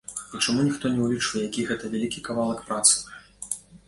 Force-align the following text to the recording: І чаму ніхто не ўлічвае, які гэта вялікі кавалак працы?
І 0.37 0.39
чаму 0.43 0.61
ніхто 0.69 0.89
не 0.93 1.03
ўлічвае, 1.07 1.41
які 1.47 1.65
гэта 1.71 1.91
вялікі 1.97 2.23
кавалак 2.31 2.63
працы? 2.71 2.97